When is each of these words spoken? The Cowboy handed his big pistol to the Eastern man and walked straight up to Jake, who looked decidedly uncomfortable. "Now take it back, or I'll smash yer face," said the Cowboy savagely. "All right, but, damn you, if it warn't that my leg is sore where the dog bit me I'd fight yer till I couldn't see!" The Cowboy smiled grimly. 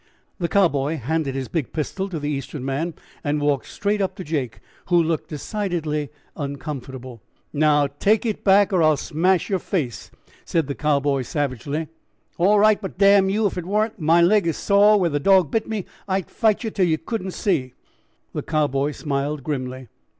The 0.39 0.47
Cowboy 0.47 0.97
handed 0.97 1.35
his 1.35 1.47
big 1.47 1.73
pistol 1.73 2.09
to 2.09 2.17
the 2.17 2.27
Eastern 2.27 2.65
man 2.65 2.95
and 3.23 3.39
walked 3.39 3.67
straight 3.67 4.01
up 4.01 4.15
to 4.15 4.23
Jake, 4.23 4.59
who 4.87 4.97
looked 5.03 5.29
decidedly 5.29 6.09
uncomfortable. 6.35 7.21
"Now 7.53 7.85
take 7.85 8.25
it 8.25 8.43
back, 8.43 8.73
or 8.73 8.81
I'll 8.81 8.97
smash 8.97 9.47
yer 9.51 9.59
face," 9.59 10.09
said 10.43 10.65
the 10.65 10.73
Cowboy 10.73 11.21
savagely. 11.21 11.87
"All 12.39 12.57
right, 12.57 12.81
but, 12.81 12.97
damn 12.97 13.29
you, 13.29 13.45
if 13.45 13.59
it 13.59 13.65
warn't 13.67 13.97
that 13.97 14.01
my 14.01 14.23
leg 14.23 14.47
is 14.47 14.57
sore 14.57 14.99
where 14.99 15.11
the 15.11 15.19
dog 15.19 15.51
bit 15.51 15.69
me 15.69 15.85
I'd 16.07 16.31
fight 16.31 16.63
yer 16.63 16.71
till 16.71 16.91
I 16.91 16.97
couldn't 17.05 17.29
see!" 17.29 17.73
The 18.33 18.41
Cowboy 18.41 18.93
smiled 18.93 19.43
grimly. 19.43 19.87